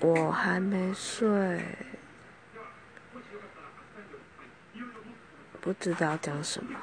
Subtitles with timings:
[0.00, 1.60] 我还没睡。
[5.60, 6.78] 不知道讲什么。